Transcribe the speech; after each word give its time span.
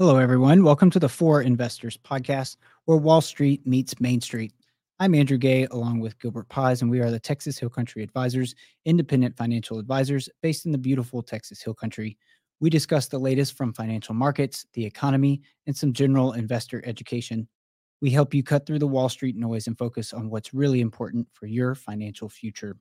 Hello, 0.00 0.16
everyone. 0.16 0.62
Welcome 0.62 0.90
to 0.90 1.00
the 1.00 1.08
For 1.08 1.42
Investors 1.42 1.96
podcast, 1.96 2.56
where 2.84 2.98
Wall 2.98 3.20
Street 3.20 3.66
meets 3.66 3.98
Main 3.98 4.20
Street. 4.20 4.52
I'm 5.00 5.12
Andrew 5.12 5.38
Gay, 5.38 5.66
along 5.72 5.98
with 5.98 6.16
Gilbert 6.20 6.48
Paz, 6.48 6.82
and 6.82 6.88
we 6.88 7.00
are 7.00 7.10
the 7.10 7.18
Texas 7.18 7.58
Hill 7.58 7.68
Country 7.68 8.04
Advisors, 8.04 8.54
independent 8.84 9.36
financial 9.36 9.76
advisors 9.80 10.28
based 10.40 10.66
in 10.66 10.70
the 10.70 10.78
beautiful 10.78 11.20
Texas 11.20 11.60
Hill 11.60 11.74
Country. 11.74 12.16
We 12.60 12.70
discuss 12.70 13.08
the 13.08 13.18
latest 13.18 13.56
from 13.56 13.72
financial 13.72 14.14
markets, 14.14 14.66
the 14.72 14.86
economy, 14.86 15.42
and 15.66 15.76
some 15.76 15.92
general 15.92 16.34
investor 16.34 16.80
education. 16.86 17.48
We 18.00 18.10
help 18.10 18.32
you 18.34 18.44
cut 18.44 18.66
through 18.66 18.78
the 18.78 18.86
Wall 18.86 19.08
Street 19.08 19.34
noise 19.34 19.66
and 19.66 19.76
focus 19.76 20.12
on 20.12 20.30
what's 20.30 20.54
really 20.54 20.80
important 20.80 21.26
for 21.32 21.46
your 21.46 21.74
financial 21.74 22.28
future. 22.28 22.76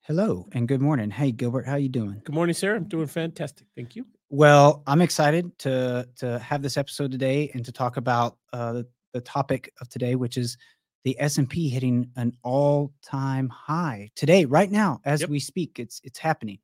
Hello 0.00 0.48
and 0.50 0.66
good 0.66 0.82
morning. 0.82 1.12
Hey 1.12 1.30
Gilbert, 1.30 1.66
how 1.66 1.74
are 1.74 1.78
you 1.78 1.88
doing? 1.88 2.20
Good 2.24 2.34
morning, 2.34 2.54
sir. 2.54 2.74
I'm 2.74 2.88
doing 2.88 3.06
fantastic. 3.06 3.68
Thank 3.76 3.94
you. 3.94 4.06
Well, 4.28 4.82
I'm 4.86 5.00
excited 5.02 5.56
to 5.60 6.08
to 6.16 6.38
have 6.40 6.62
this 6.62 6.76
episode 6.76 7.12
today 7.12 7.50
and 7.54 7.64
to 7.64 7.72
talk 7.72 7.96
about 7.96 8.36
uh, 8.52 8.72
the, 8.72 8.86
the 9.12 9.20
topic 9.20 9.72
of 9.80 9.88
today, 9.88 10.16
which 10.16 10.36
is 10.36 10.56
the 11.04 11.16
S&P 11.20 11.68
hitting 11.68 12.10
an 12.16 12.32
all-time 12.42 13.48
high 13.48 14.10
today, 14.16 14.44
right 14.44 14.70
now, 14.70 15.00
as 15.04 15.20
Yep. 15.20 15.30
we 15.30 15.38
speak. 15.38 15.78
It's 15.78 16.00
it's 16.02 16.18
happening. 16.18 16.58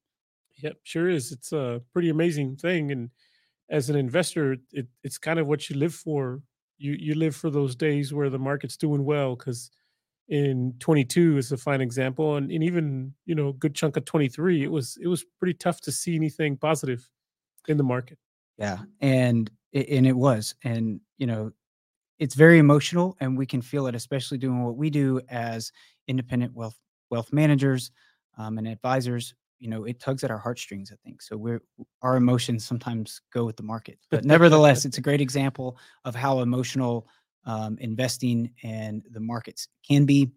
Yep, 0.62 0.78
sure 0.82 1.08
is. 1.08 1.30
It's 1.30 1.52
a 1.52 1.80
pretty 1.92 2.08
amazing 2.10 2.56
thing, 2.56 2.90
and 2.90 3.10
as 3.70 3.88
an 3.90 3.96
investor, 3.96 4.56
it, 4.72 4.86
it's 5.04 5.18
kind 5.18 5.38
of 5.38 5.46
what 5.46 5.70
you 5.70 5.76
live 5.76 5.94
for. 5.94 6.42
You 6.78 6.92
you 6.98 7.14
live 7.14 7.36
for 7.36 7.50
those 7.50 7.76
days 7.76 8.12
where 8.12 8.30
the 8.30 8.38
market's 8.40 8.76
doing 8.76 9.04
well, 9.04 9.36
because 9.36 9.70
in 10.28 10.74
22 10.80 11.38
is 11.38 11.52
a 11.52 11.56
fine 11.56 11.80
example, 11.80 12.36
and, 12.36 12.50
and 12.50 12.64
even 12.64 13.14
you 13.24 13.36
know 13.36 13.52
good 13.52 13.74
chunk 13.76 13.96
of 13.96 14.04
23, 14.04 14.64
it 14.64 14.70
was 14.70 14.98
it 15.00 15.06
was 15.06 15.24
pretty 15.38 15.54
tough 15.54 15.80
to 15.82 15.92
see 15.92 16.16
anything 16.16 16.56
positive 16.56 17.08
in 17.68 17.76
the 17.76 17.84
market. 17.84 18.18
Yeah, 18.58 18.78
and 19.00 19.50
and 19.72 20.06
it 20.06 20.16
was, 20.16 20.54
and 20.64 21.00
you 21.18 21.26
know, 21.26 21.52
it's 22.18 22.34
very 22.34 22.58
emotional, 22.58 23.16
and 23.20 23.36
we 23.36 23.46
can 23.46 23.62
feel 23.62 23.86
it, 23.86 23.94
especially 23.94 24.38
doing 24.38 24.62
what 24.62 24.76
we 24.76 24.90
do 24.90 25.20
as 25.28 25.72
independent 26.08 26.54
wealth 26.54 26.78
wealth 27.10 27.32
managers 27.32 27.90
um, 28.38 28.58
and 28.58 28.68
advisors. 28.68 29.34
You 29.58 29.70
know, 29.70 29.84
it 29.84 30.00
tugs 30.00 30.24
at 30.24 30.30
our 30.30 30.38
heartstrings. 30.38 30.92
I 30.92 30.96
think 31.04 31.22
so. 31.22 31.36
We're 31.36 31.62
our 32.02 32.16
emotions 32.16 32.64
sometimes 32.64 33.20
go 33.32 33.44
with 33.44 33.56
the 33.56 33.62
market, 33.62 33.98
but 34.10 34.24
nevertheless, 34.24 34.84
it's 34.84 34.98
a 34.98 35.02
great 35.02 35.20
example 35.20 35.78
of 36.04 36.14
how 36.14 36.40
emotional 36.40 37.08
um, 37.44 37.76
investing 37.80 38.52
and 38.62 39.02
the 39.10 39.20
markets 39.20 39.68
can 39.88 40.04
be, 40.04 40.30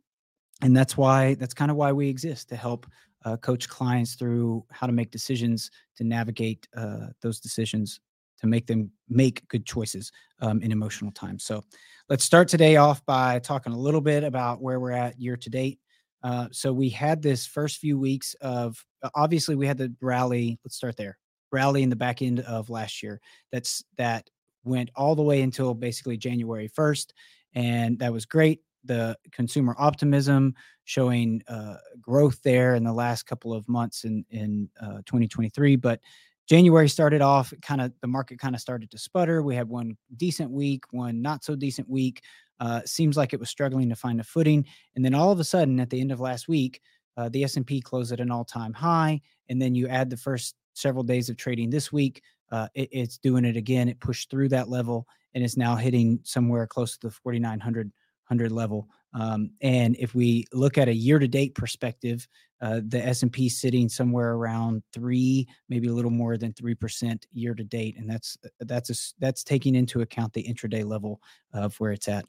and 0.62 0.76
that's 0.76 0.96
why 0.98 1.36
that's 1.36 1.54
kind 1.54 1.70
of 1.70 1.78
why 1.78 1.92
we 1.92 2.08
exist 2.08 2.50
to 2.50 2.56
help 2.56 2.88
uh, 3.26 3.38
coach 3.38 3.68
clients 3.68 4.16
through 4.16 4.64
how 4.72 4.88
to 4.88 4.94
make 4.94 5.12
decisions 5.12 5.70
to 5.98 6.04
navigate 6.04 6.68
uh, 6.78 7.08
those 7.22 7.40
decisions 7.40 8.00
to 8.40 8.48
make 8.48 8.68
them 8.68 8.92
make 9.10 9.48
good 9.48 9.66
choices 9.66 10.12
um, 10.42 10.62
in 10.62 10.72
emotional 10.72 11.12
times. 11.12 11.44
So 11.44 11.64
let's 12.10 12.24
start 12.24 12.48
today 12.48 12.76
off 12.76 13.06
by 13.06 13.40
talking 13.40 13.74
a 13.74 13.78
little 13.78 14.02
bit 14.02 14.24
about 14.24 14.62
where 14.62 14.80
we're 14.80 14.92
at 14.92 15.20
year 15.20 15.38
to 15.38 15.50
date. 15.50 15.80
Uh, 16.24 16.48
so 16.52 16.74
we 16.74 16.90
had 16.90 17.22
this 17.22 17.46
first 17.46 17.78
few 17.78 18.00
weeks 18.00 18.36
of 18.42 18.84
uh, 19.04 19.10
obviously 19.16 19.56
we 19.56 19.68
had 19.68 19.78
the 19.78 19.94
rally. 20.02 20.60
Let's 20.64 20.76
start 20.76 20.98
there. 20.98 21.18
Rally 21.52 21.84
in 21.84 21.90
the 21.90 21.96
back 21.96 22.22
end 22.22 22.42
of 22.42 22.70
last 22.70 23.02
year. 23.04 23.22
That's 23.52 23.84
that 23.98 24.30
went 24.64 24.90
all 24.96 25.16
the 25.16 25.22
way 25.24 25.42
until 25.42 25.74
basically 25.74 26.18
January 26.18 26.70
1st, 26.70 27.12
and 27.54 28.00
that 28.00 28.12
was 28.12 28.26
great. 28.26 28.62
The 28.86 29.18
consumer 29.32 29.76
optimism 29.78 30.54
showing 30.84 31.42
uh, 31.48 31.78
growth 32.00 32.42
there 32.44 32.76
in 32.76 32.84
the 32.84 32.94
last 32.94 33.24
couple 33.24 33.54
of 33.54 33.68
months 33.68 34.04
in 34.04 34.26
in 34.30 34.70
uh, 34.82 34.98
2023, 35.06 35.76
but 35.76 36.00
January 36.48 36.88
started 36.88 37.22
off 37.22 37.54
kind 37.62 37.82
of 37.82 37.92
the 38.02 38.08
market 38.08 38.40
kind 38.40 38.54
of 38.54 38.62
started 38.62 38.92
to 38.92 38.98
sputter. 38.98 39.42
We 39.42 39.56
had 39.56 39.68
one 39.68 39.98
decent 40.16 40.52
week, 40.52 40.84
one 40.92 41.22
not 41.22 41.44
so 41.44 41.56
decent 41.56 41.90
week. 41.90 42.22
Uh, 42.60 42.82
seems 42.86 43.18
like 43.18 43.34
it 43.34 43.40
was 43.40 43.50
struggling 43.50 43.90
to 43.90 43.96
find 43.96 44.22
a 44.22 44.24
footing, 44.24 44.66
and 44.96 45.04
then 45.04 45.14
all 45.14 45.32
of 45.32 45.40
a 45.40 45.44
sudden, 45.44 45.80
at 45.80 45.90
the 45.90 46.00
end 46.00 46.12
of 46.12 46.20
last 46.20 46.48
week, 46.48 46.80
uh, 47.18 47.30
the 47.30 47.44
S 47.44 47.58
and 47.58 47.66
P 47.66 47.82
closed 47.82 48.12
at 48.12 48.20
an 48.20 48.32
all-time 48.32 48.74
high. 48.74 49.22
And 49.50 49.62
then 49.62 49.76
you 49.76 49.88
add 49.88 50.10
the 50.10 50.18
first 50.18 50.56
several 50.74 51.04
days 51.04 51.30
of 51.30 51.38
trading 51.38 51.70
this 51.70 51.92
week, 51.92 52.22
uh, 52.52 52.68
it, 52.76 52.90
it's 52.92 53.18
doing 53.18 53.46
it 53.46 53.58
again. 53.58 53.90
It 53.90 54.00
pushed 54.00 54.30
through 54.30 54.50
that 54.50 54.70
level 54.70 55.08
and 55.34 55.44
is 55.44 55.58
now 55.58 55.76
hitting 55.76 56.20
somewhere 56.24 56.68
close 56.68 56.98
to 56.98 57.08
the 57.08 57.12
4,900 57.12 57.92
100 58.28 58.52
level. 58.52 58.88
Um, 59.14 59.52
and 59.62 59.96
if 59.98 60.14
we 60.16 60.46
look 60.52 60.78
at 60.78 60.90
a 60.90 60.94
year-to-date 60.94 61.56
perspective, 61.56 62.28
uh, 62.62 62.82
the 62.88 63.06
S&P 63.06 63.50
sitting 63.50 63.88
somewhere 63.88 64.34
around 64.34 64.82
three, 64.94 65.48
maybe 65.70 65.88
a 65.88 65.94
little 65.94 66.12
more 66.12 66.38
than 66.38 66.54
three 66.54 66.74
percent 66.74 67.28
year 67.34 67.54
to 67.54 67.64
date, 67.64 67.98
and 67.98 68.10
that's 68.10 68.38
that's 68.62 68.90
a 68.90 69.14
that's 69.20 69.44
taking 69.44 69.76
into 69.76 70.02
account 70.02 70.34
the 70.34 70.44
intraday 70.44 70.86
level 70.86 71.22
of 71.54 71.76
where 71.80 71.92
it's 71.92 72.08
at 72.08 72.26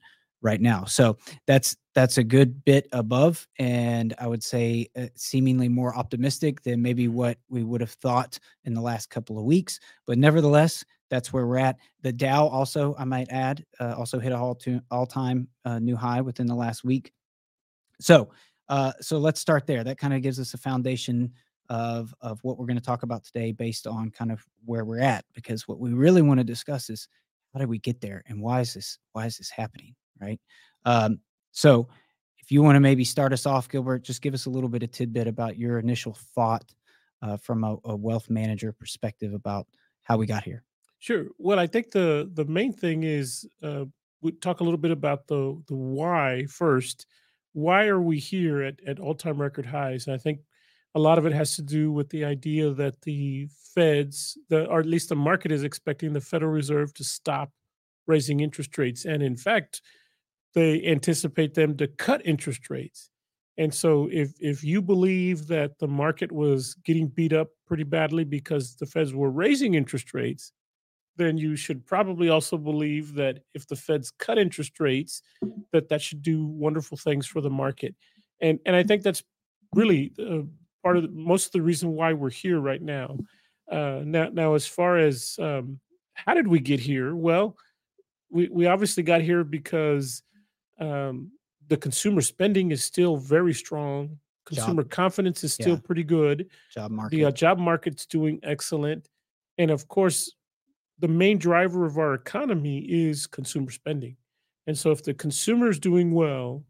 right 0.47 0.61
now. 0.61 0.85
So 0.85 1.19
that's 1.47 1.77
that's 1.95 2.19
a 2.19 2.25
good 2.25 2.65
bit 2.65 2.87
above, 2.93 3.47
and 3.59 4.15
I 4.19 4.27
would 4.29 4.43
say 4.43 4.89
uh, 4.97 5.09
seemingly 5.17 5.69
more 5.69 5.97
optimistic 5.97 6.63
than 6.63 6.81
maybe 6.81 7.09
what 7.09 7.39
we 7.49 7.65
would 7.65 7.81
have 7.81 7.91
thought 7.91 8.39
in 8.65 8.73
the 8.75 8.81
last 8.81 9.11
couple 9.11 9.39
of 9.39 9.45
weeks. 9.45 9.81
But 10.07 10.19
nevertheless, 10.19 10.85
that's 11.11 11.33
where 11.33 11.47
we're 11.47 11.59
at. 11.59 11.79
The 12.03 12.13
Dow 12.13 12.47
also, 12.47 12.95
I 12.99 13.05
might 13.05 13.29
add, 13.31 13.65
uh, 13.81 13.95
also 13.97 14.19
hit 14.19 14.33
a 14.33 14.37
all 14.37 14.55
to 14.57 14.81
all 14.91 15.07
time 15.07 15.49
uh, 15.65 15.79
new 15.79 15.97
high 15.97 16.21
within 16.21 16.47
the 16.47 16.55
last 16.55 16.85
week. 16.85 17.13
So, 18.01 18.31
uh, 18.69 18.93
so 19.01 19.19
let's 19.19 19.41
start 19.41 19.67
there. 19.67 19.83
That 19.83 19.99
kind 19.99 20.15
of 20.15 20.23
gives 20.23 20.39
us 20.39 20.55
a 20.55 20.59
foundation 20.59 21.33
of 21.69 22.15
of 22.21 22.39
what 22.45 22.59
we're 22.59 22.67
going 22.67 22.79
to 22.79 22.85
talk 22.85 23.03
about 23.03 23.25
today, 23.25 23.53
based 23.53 23.87
on 23.87 24.11
kind 24.11 24.31
of 24.31 24.45
where 24.65 24.85
we're 24.85 25.01
at. 25.01 25.25
Because 25.35 25.67
what 25.67 25.81
we 25.81 25.93
really 25.93 26.23
want 26.23 26.39
to 26.39 26.45
discuss 26.45 26.91
is 26.91 27.09
how 27.53 27.61
did 27.61 27.69
we 27.69 27.79
get 27.79 28.01
there, 28.01 28.23
and 28.27 28.41
why 28.41 28.61
is 28.61 28.75
this 28.75 28.99
why 29.13 29.27
is 29.27 29.39
this 29.39 29.51
happening, 29.51 29.95
right? 30.21 30.41
Um, 30.85 31.21
so, 31.53 31.89
if 32.39 32.53
you 32.53 32.63
want 32.63 32.77
to 32.77 32.81
maybe 32.81 33.03
start 33.03 33.33
us 33.33 33.45
off, 33.45 33.69
Gilbert, 33.69 34.05
just 34.05 34.23
give 34.23 34.33
us 34.33 34.47
a 34.47 34.51
little 34.51 34.69
bit 34.69 34.85
of 34.85 34.93
tidbit 34.93 35.27
about 35.27 35.59
your 35.59 35.81
initial 35.81 36.17
thought 36.35 36.73
uh, 37.21 37.37
from 37.37 37.65
a, 37.65 37.77
a 37.85 37.97
wealth 37.97 38.31
manager 38.31 38.73
perspective 38.73 39.35
about 39.35 39.67
how 40.05 40.17
we 40.17 40.27
got 40.27 40.45
here. 40.45 40.63
Sure. 41.01 41.27
Well, 41.39 41.59
I 41.59 41.67
think 41.67 41.91
the 41.91 42.31
the 42.33 42.45
main 42.45 42.73
thing 42.73 43.03
is 43.03 43.49
uh, 43.63 43.85
we 44.21 44.33
talk 44.33 44.61
a 44.61 44.65
little 44.65 44.79
bit 44.79 44.91
about 44.91 45.27
the 45.27 45.61
the 45.67 45.75
why 45.75 46.47
first. 46.49 47.07
Why 47.53 47.87
are 47.87 48.01
we 48.01 48.19
here 48.19 48.63
at 48.63 48.81
at 48.87 49.01
all 49.01 49.15
time 49.15 49.41
record 49.41 49.67
highs? 49.67 50.07
And 50.07 50.15
I 50.15 50.19
think 50.19 50.41
a 50.95 51.01
lot 51.01 51.19
of 51.19 51.27
it 51.27 51.33
has 51.33 51.57
to 51.57 51.63
do 51.63 51.93
with 51.93 52.09
the 52.09 52.25
idea 52.25 52.71
that 52.71 53.03
the 53.03 53.49
Feds, 53.75 54.39
the 54.49 54.67
or 54.67 54.81
at 54.81 54.87
least 54.87 55.11
the 55.11 55.17
market 55.17 55.53
is 55.53 55.65
expecting 55.65 56.13
the 56.13 56.21
Federal 56.21 56.53
Reserve 56.53 56.95
to 56.95 57.05
stop 57.05 57.51
raising 58.07 58.41
interest 58.41 58.77
rates, 58.79 59.05
and 59.05 59.23
in 59.23 59.37
fact, 59.37 59.83
they 60.57 60.85
anticipate 60.85 61.55
them 61.55 61.77
to 61.77 61.87
cut 61.87 62.21
interest 62.25 62.69
rates. 62.69 63.11
And 63.59 63.73
so, 63.73 64.09
if 64.11 64.33
if 64.41 64.65
you 64.65 64.83
believe 64.83 65.47
that 65.47 65.79
the 65.79 65.87
market 65.87 66.33
was 66.33 66.75
getting 66.85 67.07
beat 67.07 67.33
up 67.33 67.51
pretty 67.69 67.85
badly 67.85 68.25
because 68.25 68.75
the 68.75 68.87
Feds 68.87 69.15
were 69.15 69.31
raising 69.31 69.75
interest 69.75 70.13
rates 70.13 70.53
then 71.17 71.39
you 71.39 71.57
should 71.57 71.85
probably 71.87 72.29
also 72.29 72.57
believe 72.57 73.15
that 73.15 73.41
if 73.55 73.67
the 73.67 73.77
Feds 73.77 74.11
cut 74.11 74.39
interest 74.39 74.79
rates, 74.81 75.23
that 75.73 75.89
that 75.89 76.03
should 76.03 76.23
do 76.23 76.47
wonderful 76.47 76.97
things 76.97 77.27
for 77.27 77.41
the 77.41 77.51
market. 77.51 77.95
And 78.41 78.59
and 78.67 78.77
I 78.77 78.83
think 78.83 79.03
that's 79.03 79.23
really 79.75 80.13
uh, 80.19 80.43
part 80.83 80.97
of 80.97 81.05
the, 81.05 81.09
most 81.09 81.47
of 81.47 81.53
the 81.53 81.63
reason 81.63 81.93
why 81.93 82.13
we're 82.13 82.31
here 82.31 82.61
right 82.61 82.83
now. 82.83 83.19
Uh, 83.71 84.03
now 84.05 84.29
now 84.33 84.55
as 84.55 84.67
far 84.67 84.99
as 84.99 85.37
um, 85.41 85.81
how 86.15 86.35
did 86.35 86.47
we 86.47 86.61
get 86.61 86.81
here? 86.81 87.15
Well, 87.15 87.57
we 88.31 88.49
we 88.49 88.67
obviously 88.67 89.03
got 89.03 89.23
here 89.23 89.45
because 89.45 90.23
um, 90.79 91.33
the 91.69 91.77
consumer 91.77 92.21
spending 92.21 92.71
is 92.71 92.85
still 92.85 93.17
very 93.17 93.55
strong. 93.55 94.09
Job, 94.09 94.19
Consumer 94.59 94.85
confidence 94.85 95.43
is 95.43 95.53
still 95.53 95.75
yeah, 95.75 95.81
pretty 95.83 96.05
good. 96.05 96.49
job 96.73 96.93
The 97.11 97.25
uh, 97.25 97.31
job 97.33 97.59
market's 97.59 98.07
doing 98.07 98.39
excellent, 98.45 99.09
and 99.59 99.71
of 99.71 99.89
course, 99.89 100.33
the 100.99 101.09
main 101.09 101.39
driver 101.39 101.85
of 101.85 101.99
our 101.99 102.15
economy 102.15 102.79
is 102.79 103.27
consumer 103.27 103.71
spending. 103.71 104.17
And 104.67 104.77
so 104.77 104.91
if 104.91 105.03
the 105.03 105.15
consumer 105.15 105.69
is 105.69 105.79
doing 105.79 106.13
well, 106.13 106.65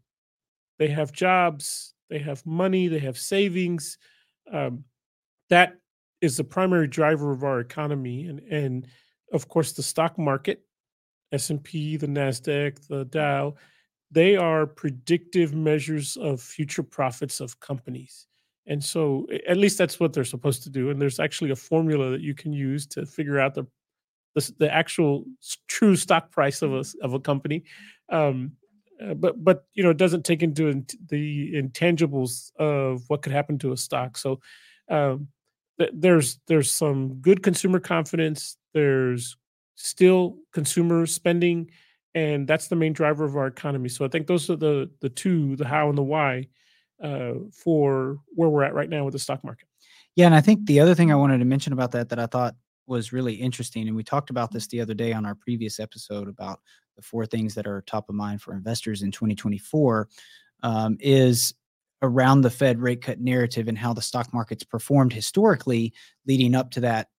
they 0.79 0.87
have 0.87 1.11
jobs, 1.11 1.93
they 2.09 2.19
have 2.19 2.45
money, 2.45 2.87
they 2.87 2.99
have 2.99 3.17
savings, 3.17 3.97
um, 4.51 4.83
that 5.49 5.77
is 6.21 6.37
the 6.37 6.43
primary 6.43 6.87
driver 6.87 7.31
of 7.31 7.43
our 7.43 7.59
economy. 7.59 8.25
And 8.25 8.39
and 8.39 8.87
of 9.33 9.47
course 9.47 9.73
the 9.73 9.83
stock 9.83 10.17
market, 10.17 10.63
S&P, 11.31 11.97
the 11.97 12.07
Nasdaq, 12.07 12.87
the 12.87 13.05
Dow, 13.05 13.55
they 14.11 14.35
are 14.35 14.65
predictive 14.65 15.53
measures 15.53 16.17
of 16.17 16.41
future 16.41 16.83
profits 16.83 17.39
of 17.39 17.59
companies. 17.59 18.27
And 18.67 18.83
so 18.83 19.27
at 19.47 19.57
least 19.57 19.77
that's 19.77 19.99
what 19.99 20.13
they're 20.13 20.25
supposed 20.25 20.63
to 20.63 20.69
do. 20.69 20.89
And 20.89 21.01
there's 21.01 21.19
actually 21.19 21.51
a 21.51 21.55
formula 21.55 22.11
that 22.11 22.21
you 22.21 22.33
can 22.33 22.51
use 22.51 22.85
to 22.87 23.05
figure 23.05 23.39
out 23.39 23.53
the 23.53 23.65
the, 24.35 24.53
the 24.59 24.73
actual 24.73 25.25
true 25.67 25.95
stock 25.95 26.31
price 26.31 26.61
of 26.61 26.73
a 26.73 26.83
of 27.01 27.13
a 27.13 27.19
company. 27.19 27.63
Um, 28.09 28.51
uh, 29.03 29.13
but 29.13 29.43
but 29.43 29.65
you 29.73 29.83
know 29.83 29.89
it 29.89 29.97
doesn't 29.97 30.25
take 30.25 30.43
into 30.43 30.67
int- 30.67 30.95
the 31.09 31.53
intangibles 31.53 32.51
of 32.57 33.03
what 33.07 33.21
could 33.21 33.31
happen 33.31 33.57
to 33.59 33.71
a 33.71 33.77
stock. 33.77 34.17
So 34.17 34.39
um, 34.89 35.27
there's 35.93 36.39
there's 36.47 36.71
some 36.71 37.15
good 37.15 37.41
consumer 37.43 37.79
confidence. 37.79 38.57
There's 38.73 39.37
still 39.75 40.37
consumer 40.51 41.05
spending, 41.05 41.71
and 42.17 42.47
that's 42.47 42.67
the 42.67 42.75
main 42.75 42.93
driver 42.93 43.25
of 43.25 43.37
our 43.37 43.45
economy. 43.45 43.89
So 43.89 44.03
I 44.03 44.07
think 44.07 44.25
those 44.25 44.49
are 44.49 44.55
the 44.55 44.89
the 45.01 45.09
two, 45.09 45.55
the 45.55 45.67
how 45.67 45.89
and 45.89 45.97
the 45.97 46.03
why, 46.03 46.47
uh, 47.01 47.33
for 47.51 48.17
where 48.29 48.49
we're 48.49 48.63
at 48.63 48.73
right 48.73 48.89
now 48.89 49.05
with 49.05 49.11
the 49.11 49.19
stock 49.19 49.43
market. 49.43 49.67
Yeah, 50.15 50.25
and 50.25 50.33
I 50.33 50.41
think 50.41 50.65
the 50.65 50.79
other 50.79 50.95
thing 50.95 51.11
I 51.11 51.15
wanted 51.15 51.37
to 51.37 51.45
mention 51.45 51.73
about 51.73 51.91
that 51.91 52.09
that 52.09 52.17
I 52.17 52.25
thought 52.25 52.55
was 52.87 53.13
really 53.13 53.35
interesting, 53.35 53.87
and 53.87 53.95
we 53.95 54.03
talked 54.03 54.31
about 54.31 54.51
this 54.51 54.65
the 54.65 54.81
other 54.81 54.95
day 54.95 55.13
on 55.13 55.27
our 55.27 55.35
previous 55.35 55.79
episode 55.79 56.27
about 56.27 56.59
the 56.95 57.03
four 57.03 57.27
things 57.27 57.53
that 57.53 57.67
are 57.67 57.81
top 57.81 58.09
of 58.09 58.15
mind 58.15 58.41
for 58.41 58.53
investors 58.55 59.03
in 59.03 59.11
2024, 59.11 60.09
um, 60.63 60.97
is 60.99 61.53
around 62.01 62.41
the 62.41 62.49
Fed 62.49 62.79
rate 62.79 63.03
cut 63.03 63.19
narrative 63.19 63.67
and 63.67 63.77
how 63.77 63.93
the 63.93 64.01
stock 64.01 64.33
markets 64.33 64.63
performed 64.63 65.13
historically 65.13 65.93
leading 66.25 66.55
up 66.55 66.71
to 66.71 66.79
that 66.79 67.09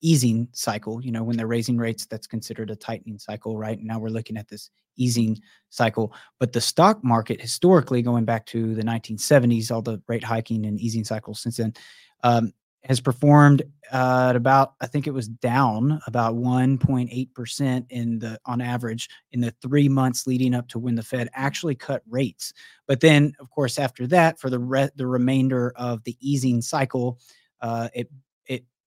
easing 0.00 0.48
cycle. 0.52 1.02
You 1.02 1.12
know, 1.12 1.22
when 1.22 1.36
they're 1.36 1.46
raising 1.46 1.76
rates, 1.76 2.06
that's 2.06 2.26
considered 2.26 2.70
a 2.70 2.76
tightening 2.76 3.18
cycle, 3.18 3.56
right? 3.56 3.78
Now 3.80 3.98
we're 3.98 4.08
looking 4.08 4.36
at 4.36 4.48
this 4.48 4.70
easing 4.96 5.38
cycle. 5.70 6.12
But 6.38 6.52
the 6.52 6.60
stock 6.60 7.02
market, 7.04 7.40
historically, 7.40 8.02
going 8.02 8.24
back 8.24 8.46
to 8.46 8.74
the 8.74 8.82
1970s, 8.82 9.70
all 9.70 9.82
the 9.82 10.00
rate 10.06 10.24
hiking 10.24 10.66
and 10.66 10.80
easing 10.80 11.04
cycles 11.04 11.40
since 11.40 11.56
then, 11.56 11.74
um, 12.22 12.52
has 12.86 13.00
performed 13.00 13.62
uh, 13.92 14.28
at 14.30 14.36
about 14.36 14.74
I 14.80 14.86
think 14.86 15.06
it 15.06 15.12
was 15.12 15.26
down 15.26 16.00
about 16.06 16.36
1.8 16.36 17.34
percent 17.34 17.86
in 17.90 18.20
the 18.20 18.38
on 18.46 18.60
average 18.60 19.08
in 19.32 19.40
the 19.40 19.52
three 19.60 19.88
months 19.88 20.26
leading 20.26 20.54
up 20.54 20.68
to 20.68 20.78
when 20.78 20.94
the 20.94 21.02
Fed 21.02 21.28
actually 21.34 21.74
cut 21.74 22.02
rates. 22.08 22.52
But 22.86 23.00
then, 23.00 23.32
of 23.40 23.50
course, 23.50 23.78
after 23.78 24.06
that, 24.08 24.38
for 24.38 24.50
the 24.50 24.60
re- 24.60 24.90
the 24.94 25.06
remainder 25.06 25.72
of 25.76 26.04
the 26.04 26.16
easing 26.20 26.62
cycle, 26.62 27.18
uh, 27.60 27.88
it 27.92 28.08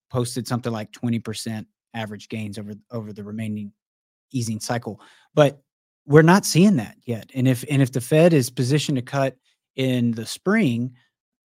posted 0.09 0.47
something 0.47 0.71
like 0.71 0.91
20 0.91 1.19
percent 1.19 1.67
average 1.93 2.29
gains 2.29 2.57
over 2.57 2.73
over 2.91 3.13
the 3.13 3.23
remaining 3.23 3.71
easing 4.31 4.59
cycle. 4.59 5.01
But 5.33 5.61
we're 6.05 6.21
not 6.21 6.45
seeing 6.45 6.75
that 6.77 6.97
yet. 7.05 7.29
And 7.35 7.47
if 7.47 7.63
and 7.69 7.81
if 7.81 7.91
the 7.91 8.01
Fed 8.01 8.33
is 8.33 8.49
positioned 8.49 8.97
to 8.97 9.01
cut 9.01 9.35
in 9.75 10.11
the 10.11 10.25
spring, 10.25 10.93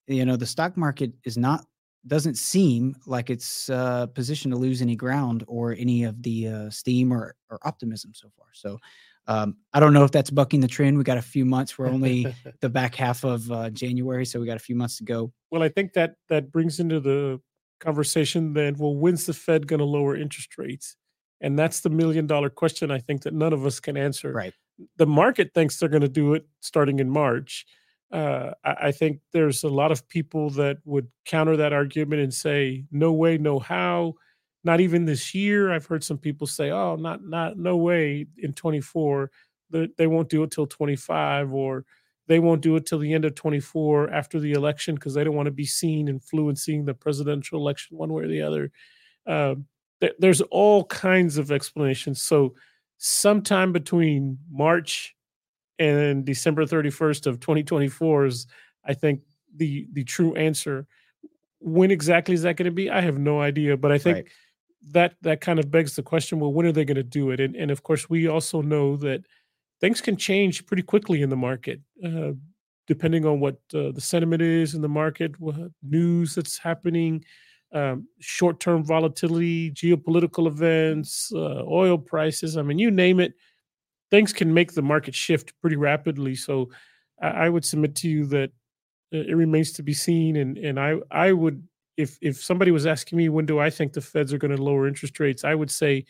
you 0.08 0.26
know 0.26 0.36
the 0.36 0.46
stock 0.46 0.78
market 0.78 1.12
is 1.26 1.38
not 1.38 1.66
doesn't 2.08 2.36
seem 2.36 2.96
like 3.06 3.30
it's 3.30 3.70
uh, 3.70 4.08
positioned 4.08 4.54
to 4.54 4.60
lose 4.60 4.82
any 4.82 4.96
ground 4.96 5.44
or 5.48 5.74
any 5.78 6.04
of 6.04 6.22
the 6.22 6.48
uh, 6.48 6.70
steam 6.70 7.14
or, 7.14 7.36
or 7.50 7.60
optimism 7.64 8.12
so 8.14 8.30
far. 8.38 8.48
So 8.52 8.78
um, 9.28 9.56
I 9.74 9.80
don't 9.80 9.94
know 9.94 10.04
if 10.04 10.12
that's 10.12 10.30
bucking 10.30 10.60
the 10.60 10.68
trend. 10.68 10.98
We 10.98 11.06
got 11.06 11.18
a 11.18 11.22
few 11.22 11.46
months. 11.46 11.78
We're 11.78 11.88
only 11.88 12.34
the 12.60 12.70
back 12.70 12.96
half 12.96 13.24
of 13.24 13.50
uh, 13.52 13.70
January, 13.70 14.26
so 14.26 14.40
we 14.40 14.46
got 14.46 14.58
a 14.58 14.60
few 14.60 14.76
months 14.76 14.98
to 14.98 15.06
go. 15.06 15.32
Well, 15.50 15.64
I 15.64 15.70
think 15.70 15.94
that 15.94 16.16
that 16.28 16.52
brings 16.52 16.80
into 16.80 17.00
the 17.00 17.40
conversation 17.84 18.54
then. 18.54 18.76
Well, 18.78 18.96
when's 18.96 19.26
the 19.26 19.34
Fed 19.34 19.68
going 19.68 19.80
to 19.80 19.86
lower 19.86 20.16
interest 20.16 20.58
rates? 20.58 20.96
And 21.42 21.60
that's 21.60 21.82
the 21.82 21.90
million 21.90 22.26
dollar 22.26 22.50
question. 22.50 22.90
I 22.92 23.00
think 23.00 23.24
that 23.24 23.34
none 23.34 23.54
of 23.54 23.66
us 23.66 23.80
can 23.80 23.98
answer. 23.98 24.32
Right. 24.32 24.54
The 24.98 25.06
market 25.06 25.54
thinks 25.54 25.78
they're 25.78 25.90
going 25.90 26.02
to 26.02 26.08
do 26.08 26.34
it 26.34 26.48
starting 26.62 27.00
in 27.00 27.10
March 27.10 27.66
uh, 28.14 28.52
I, 28.64 28.76
I, 28.84 28.92
think 28.92 29.20
there's 29.32 29.64
a 29.64 29.70
lot 29.70 29.92
of 29.92 30.08
people 30.08 30.52
that 30.52 30.78
would 30.86 31.08
counter 31.26 31.58
that 31.58 31.74
argument 31.74 32.22
and 32.22 32.34
say, 32.34 32.86
"No 32.92 33.12
way, 33.12 33.38
no 33.40 33.60
how." 33.60 34.14
Not 34.64 34.80
even 34.80 35.06
this 35.06 35.34
year. 35.34 35.74
I've 35.74 35.88
heard 35.88 36.04
some 36.04 36.20
people 36.20 36.46
say, 36.46 36.70
"Oh, 36.70 36.96
not 36.96 37.24
not 37.24 37.58
no 37.58 37.76
way 37.76 38.28
in 38.38 38.54
24. 38.54 39.32
They, 39.72 39.90
they 39.98 40.08
won't 40.08 40.30
do 40.30 40.44
it 40.44 40.52
till 40.52 40.68
25, 40.68 41.52
or 41.54 41.86
they 42.28 42.40
won't 42.40 42.62
do 42.62 42.76
it 42.76 42.86
till 42.86 43.00
the 43.00 43.14
end 43.14 43.26
of 43.26 43.36
24 43.36 44.10
after 44.12 44.40
the 44.40 44.54
election 44.54 44.96
because 44.96 45.14
they 45.14 45.24
don't 45.24 45.36
want 45.36 45.48
to 45.48 45.52
be 45.52 45.66
seen 45.66 46.08
influencing 46.08 46.86
the 46.86 46.94
presidential 46.94 47.60
election 47.60 47.98
one 47.98 48.14
way 48.14 48.24
or 48.24 48.28
the 48.28 48.42
other." 48.42 48.72
Uh, 49.26 49.56
th- 50.02 50.16
there's 50.20 50.42
all 50.42 50.86
kinds 50.86 51.38
of 51.38 51.52
explanations. 51.52 52.22
So, 52.22 52.56
sometime 52.98 53.72
between 53.72 54.38
March 54.52 55.16
and 55.80 56.26
December 56.26 56.66
31st 56.66 57.28
of 57.28 57.40
2024 57.40 58.26
is 58.26 58.48
I 58.86 58.94
think 58.94 59.22
the 59.56 59.88
the 59.94 60.04
true 60.04 60.36
answer. 60.36 60.88
When 61.60 61.92
exactly 61.92 62.34
is 62.34 62.42
that 62.42 62.58
going 62.58 62.66
to 62.66 62.72
be? 62.72 62.90
I 62.90 63.02
have 63.02 63.18
no 63.18 63.40
idea, 63.40 63.78
but 63.78 63.92
I 63.92 63.98
think 63.98 64.16
right. 64.16 64.28
that 64.92 65.16
that 65.22 65.42
kind 65.42 65.60
of 65.60 65.72
begs 65.72 65.96
the 65.96 66.04
question, 66.04 66.40
well, 66.40 66.52
when 66.52 66.66
are 66.66 66.72
they 66.72 66.86
going 66.86 66.96
to 66.96 67.04
do 67.04 67.32
it? 67.32 67.40
And 67.40 67.56
and 67.56 67.72
of 67.72 67.84
course, 67.84 68.10
we 68.10 68.28
also 68.28 68.62
know 68.62 68.98
that 68.98 69.26
things 69.84 70.00
can 70.00 70.16
change 70.16 70.66
pretty 70.66 70.82
quickly 70.82 71.22
in 71.22 71.30
the 71.30 71.36
market. 71.36 71.82
Uh, 72.02 72.32
depending 72.88 73.26
on 73.26 73.42
what 73.42 73.56
uh, 73.74 73.92
the 73.92 74.00
sentiment 74.00 74.42
is 74.42 74.76
in 74.76 74.82
the 74.82 74.88
market, 74.88 75.38
what 75.42 75.56
news 75.82 76.36
that's 76.36 76.58
happening, 76.58 77.24
um, 77.74 78.08
short-term 78.20 78.86
volatility, 78.86 79.72
geopolitical 79.72 80.48
events, 80.48 81.32
uh, 81.36 81.64
oil 81.68 81.98
prices. 81.98 82.56
I 82.56 82.62
mean, 82.62 82.80
you 82.80 82.92
name 82.92 83.20
it 83.20 83.34
things 84.10 84.32
can 84.32 84.54
make 84.54 84.72
the 84.72 84.82
market 84.82 85.16
shift 85.16 85.60
pretty 85.60 85.76
rapidly. 85.76 86.36
So 86.36 86.70
I, 87.22 87.46
I 87.46 87.50
would 87.50 87.66
submit 87.66 87.96
to 87.96 88.08
you 88.08 88.26
that 88.28 88.52
uh, 89.14 89.18
it 89.18 89.36
remains 89.36 89.74
to 89.74 89.84
be 89.84 89.94
seen. 89.94 90.38
And 90.38 90.58
and 90.58 90.80
I 90.80 90.96
I 91.12 91.34
would 91.34 91.68
if 91.98 92.18
if 92.22 92.42
somebody 92.42 92.72
was 92.72 92.86
asking 92.86 93.18
me 93.18 93.28
when 93.28 93.46
do 93.46 93.60
I 93.60 93.70
think 93.70 93.92
the 93.92 94.02
Feds 94.02 94.32
are 94.32 94.38
going 94.38 94.56
to 94.56 94.64
lower 94.64 94.88
interest 94.88 95.20
rates, 95.20 95.44
I 95.44 95.56
would 95.56 95.72
say 95.72 96.06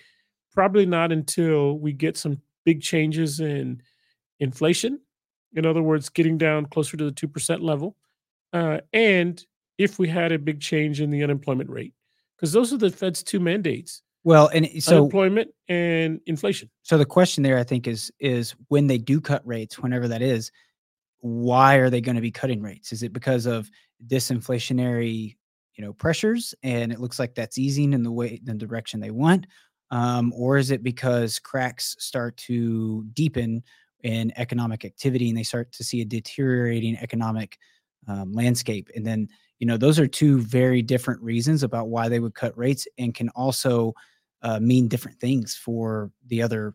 probably 0.52 0.86
not 0.86 1.12
until 1.12 1.80
we 1.80 1.94
get 1.94 2.18
some 2.18 2.42
big 2.66 2.82
changes 2.82 3.40
in 3.40 3.82
inflation. 4.40 5.00
In 5.54 5.66
other 5.66 5.84
words, 5.84 6.10
getting 6.10 6.38
down 6.38 6.66
closer 6.66 6.98
to 6.98 7.06
the 7.06 7.12
two 7.12 7.28
percent 7.28 7.62
level, 7.62 7.96
uh, 8.54 8.80
and 8.92 9.44
if 9.78 10.00
we 10.00 10.08
had 10.08 10.32
a 10.32 10.40
big 10.40 10.60
change 10.60 11.02
in 11.02 11.10
the 11.10 11.24
unemployment 11.24 11.70
rate, 11.70 11.94
because 12.36 12.52
those 12.52 12.74
are 12.74 12.78
the 12.78 12.90
Fed's 12.90 13.24
two 13.24 13.40
mandates. 13.40 14.02
Well, 14.24 14.48
and 14.48 14.68
so 14.82 14.98
unemployment 14.98 15.50
and 15.68 16.22
inflation. 16.26 16.70
So 16.84 16.98
the 16.98 17.06
question 17.06 17.44
there, 17.44 17.58
I 17.58 17.64
think, 17.64 17.88
is 17.88 18.12
is 18.20 18.56
when 18.70 18.88
they 18.88 18.98
do 18.98 19.20
cut 19.20 19.46
rates, 19.46 19.80
whenever 19.80 20.08
that 20.08 20.22
is, 20.22 20.52
why 21.20 21.76
are 21.76 21.90
they 21.90 22.02
going 22.02 22.16
to 22.16 22.22
be 22.22 22.32
cutting 22.32 22.62
rates? 22.62 22.94
Is 22.94 23.04
it 23.04 23.14
because 23.14 23.46
of 23.46 23.70
disinflationary, 24.08 25.36
you 25.76 25.84
know, 25.84 25.94
pressures, 25.94 26.56
and 26.64 26.92
it 26.92 27.00
looks 27.00 27.20
like 27.20 27.36
that's 27.36 27.58
easing 27.58 27.94
in 27.94 28.04
the 28.04 28.12
way 28.12 28.40
in 28.46 28.58
the 28.58 28.66
direction 28.66 29.00
they 29.00 29.12
want, 29.12 29.46
um, 29.94 30.34
or 30.36 30.58
is 30.58 30.72
it 30.72 30.82
because 30.82 31.38
cracks 31.38 31.96
start 32.00 32.36
to 32.36 33.04
deepen 33.14 33.64
in 34.02 34.34
economic 34.38 34.86
activity 34.86 35.30
and 35.30 35.38
they 35.38 35.44
start 35.44 35.72
to 35.72 35.84
see 35.84 36.02
a 36.02 36.06
deteriorating 36.06 36.98
economic 36.98 37.60
um, 38.08 38.34
landscape, 38.34 38.90
and 38.96 39.06
then 39.06 39.30
you 39.60 39.68
know 39.68 39.78
those 39.78 40.00
are 40.00 40.08
two 40.08 40.40
very 40.40 40.82
different 40.82 41.22
reasons 41.22 41.62
about 41.62 41.90
why 41.90 42.10
they 42.10 42.20
would 42.20 42.34
cut 42.34 42.58
rates 42.58 42.88
and 42.98 43.14
can 43.14 43.30
also 43.30 43.94
uh, 44.42 44.60
mean 44.60 44.88
different 44.88 45.20
things 45.20 45.56
for 45.56 46.12
the 46.26 46.42
other 46.42 46.74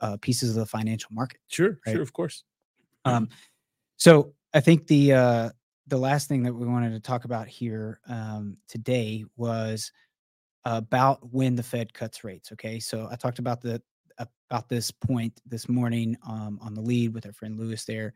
uh, 0.00 0.16
pieces 0.20 0.50
of 0.50 0.56
the 0.56 0.66
financial 0.66 1.10
market. 1.12 1.40
Sure, 1.48 1.78
right? 1.84 1.92
sure, 1.92 2.02
of 2.02 2.12
course. 2.12 2.44
Um, 3.04 3.28
so 3.96 4.32
I 4.54 4.60
think 4.60 4.86
the 4.86 5.12
uh, 5.12 5.50
the 5.88 5.98
last 5.98 6.28
thing 6.28 6.44
that 6.44 6.54
we 6.54 6.68
wanted 6.68 6.92
to 6.92 7.00
talk 7.00 7.24
about 7.24 7.48
here 7.48 7.98
um, 8.08 8.58
today 8.68 9.24
was 9.36 9.90
about 10.64 11.32
when 11.32 11.56
the 11.56 11.62
Fed 11.62 11.92
cuts 11.92 12.24
rates. 12.24 12.52
Okay, 12.52 12.78
so 12.80 13.08
I 13.10 13.16
talked 13.16 13.38
about 13.38 13.60
the 13.60 13.82
about 14.50 14.68
this 14.68 14.90
point 14.90 15.40
this 15.44 15.68
morning 15.68 16.16
um, 16.26 16.58
on 16.62 16.74
the 16.74 16.80
lead 16.80 17.12
with 17.12 17.26
our 17.26 17.32
friend 17.32 17.58
Lewis 17.58 17.84
there, 17.84 18.14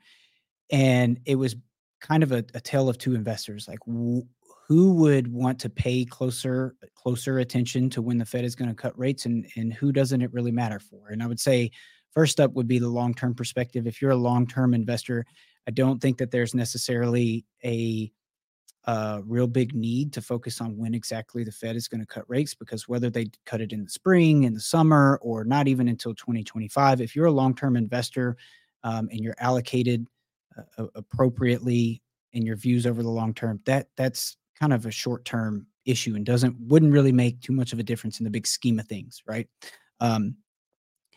and 0.71 1.19
it 1.25 1.35
was 1.35 1.57
kind 2.00 2.23
of 2.23 2.33
a, 2.33 2.45
a 2.55 2.61
tale 2.61 2.88
of 2.88 2.99
two 2.99 3.14
investors. 3.14 3.67
Like, 3.67 3.81
w- 3.81 4.25
who 4.69 4.93
would 4.95 5.33
want 5.33 5.59
to 5.61 5.71
pay 5.71 6.05
closer 6.05 6.76
closer 6.95 7.38
attention 7.38 7.90
to 7.90 8.02
when 8.02 8.19
the 8.19 8.26
Fed 8.26 8.45
is 8.45 8.55
going 8.55 8.69
to 8.69 8.75
cut 8.75 8.99
rates 8.99 9.26
and 9.26 9.47
and 9.57 9.73
who 9.73 9.93
doesn't 9.93 10.23
it 10.23 10.33
really 10.33 10.52
matter 10.52 10.78
for? 10.78 11.09
And 11.09 11.23
I 11.23 11.26
would 11.26 11.40
say 11.40 11.71
first 12.12 12.38
up 12.40 12.52
would 12.52 12.69
be 12.69 12.78
the 12.78 12.88
long-term 12.88 13.35
perspective. 13.35 13.87
If 13.87 14.00
you're 14.00 14.11
a 14.12 14.17
long-term 14.17 14.75
investor, 14.75 15.25
I 15.67 15.71
don't 15.71 16.00
think 16.00 16.19
that 16.19 16.31
there's 16.31 16.55
necessarily 16.55 17.45
a 17.64 18.12
uh, 18.85 19.20
real 19.26 19.47
big 19.47 19.75
need 19.75 20.12
to 20.14 20.23
focus 20.23 20.61
on 20.61 20.76
when 20.76 20.94
exactly 20.94 21.44
the 21.44 21.52
Fed 21.52 21.76
is 21.76 21.88
going 21.88 22.00
to 22.00 22.06
cut 22.06 22.25
rates 22.28 22.54
because 22.54 22.88
whether 22.88 23.11
they 23.11 23.26
cut 23.44 23.61
it 23.61 23.73
in 23.73 23.85
the 23.85 23.90
spring, 23.90 24.44
in 24.44 24.54
the 24.54 24.61
summer, 24.61 25.18
or 25.23 25.44
not 25.44 25.68
even 25.68 25.88
until 25.88 26.14
2025, 26.14 27.00
if 27.00 27.14
you're 27.14 27.26
a 27.26 27.30
long 27.30 27.54
term 27.54 27.76
investor 27.76 28.37
um, 28.85 29.08
and 29.11 29.20
you're 29.20 29.35
allocated 29.38 30.06
uh, 30.78 30.87
appropriately 30.94 32.02
in 32.32 32.47
your 32.47 32.56
views 32.56 32.87
over 32.87 33.02
the 33.02 33.11
long 33.11 33.35
term, 33.35 33.61
that 33.64 33.88
that's 33.97 34.37
kind 34.58 34.73
of 34.73 34.87
a 34.87 34.90
short 34.90 35.25
term 35.25 35.66
issue 35.85 36.14
and 36.14 36.25
doesn't 36.25 36.56
wouldn't 36.61 36.92
really 36.92 37.12
make 37.12 37.40
too 37.40 37.52
much 37.52 37.73
of 37.73 37.78
a 37.78 37.82
difference 37.82 38.20
in 38.20 38.25
the 38.25 38.30
big 38.30 38.47
scheme 38.47 38.78
of 38.78 38.87
things, 38.87 39.23
right? 39.26 39.49
Um, 40.00 40.37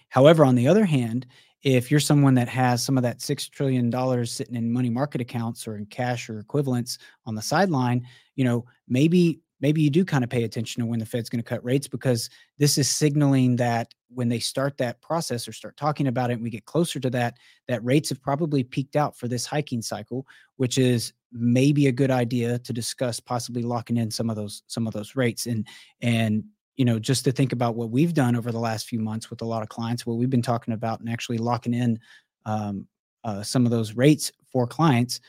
however, 0.10 0.46
on 0.46 0.56
the 0.56 0.68
other 0.68 0.86
hand, 0.86 1.28
if 1.64 1.92
you're 1.92 2.00
someone 2.00 2.34
that 2.36 2.50
has 2.50 2.84
some 2.84 2.98
of 2.98 3.04
that 3.04 3.22
six 3.22 3.48
trillion 3.48 3.90
dollars 3.90 4.32
sitting 4.32 4.56
in 4.56 4.72
money 4.72 4.90
market 4.90 5.22
accounts 5.22 5.68
or 5.68 5.76
in 5.78 5.86
cash 5.86 6.30
or 6.30 6.40
equivalents 6.40 6.98
on 7.26 7.36
the 7.36 7.42
sideline, 7.42 8.06
you 8.36 8.44
know 8.44 8.66
maybe 8.88 9.42
maybe 9.62 9.82
you 9.82 9.90
do 9.90 10.04
kind 10.04 10.24
of 10.24 10.30
pay 10.30 10.44
attention 10.44 10.82
to 10.82 10.88
when 10.88 11.00
the 11.00 11.06
Fed's 11.06 11.30
going 11.30 11.42
to 11.42 11.48
cut 11.48 11.64
rates 11.64 11.88
because 11.88 12.30
this 12.58 12.78
is 12.78 12.90
signaling 12.90 13.56
that 13.56 13.94
when 14.10 14.28
they 14.28 14.40
start 14.40 14.78
that 14.78 15.00
process 15.02 15.48
or 15.48 15.54
start 15.54 15.78
talking 15.78 16.08
about 16.08 16.30
it 16.30 16.34
and 16.34 16.44
we 16.44 16.50
get 16.50 16.66
closer 16.66 17.00
to 17.00 17.10
that, 17.10 17.38
that 17.68 17.84
rates 17.86 18.10
have 18.10 18.22
probably 18.22 18.64
peaked 18.64 18.96
out 18.96 19.16
for 19.16 19.28
this 19.28 19.46
hiking 19.46 19.82
cycle, 19.82 20.26
which 20.58 20.78
is 20.78 21.14
maybe 21.32 21.88
a 21.88 21.92
good 21.92 22.12
idea 22.12 22.60
to 22.60 22.74
discuss 22.74 23.20
possibly 23.20 23.62
locking 23.62 23.98
in 23.98 24.12
some 24.12 24.30
of 24.30 24.36
those 24.36 24.64
some 24.68 24.88
of 24.88 24.94
those 24.94 25.16
rates. 25.16 25.46
And 25.46 25.66
and 26.02 26.44
you 26.78 26.86
know 26.86 27.00
just 27.00 27.26
to 27.26 27.32
think 27.32 27.52
about 27.54 27.76
what 27.76 27.90
we've 27.90 28.14
done 28.14 28.36
over 28.36 28.52
the 28.52 28.60
last 28.60 28.88
few 28.88 29.00
months 29.00 29.30
with 29.30 29.42
a 29.42 29.46
lot 29.46 29.62
of 29.62 29.70
clients 29.70 30.06
what 30.06 30.18
we've 30.18 30.30
been 30.30 30.42
talking 30.42 30.74
about 30.74 31.00
and 31.00 31.10
actually 31.10 31.38
locking 31.38 31.74
in 31.74 32.00
um, 32.46 32.88
uh, 33.24 33.44
some 33.44 33.66
of 33.66 33.72
those 33.72 33.96
rates 33.96 34.32
for 34.52 34.66
clients 34.66 35.20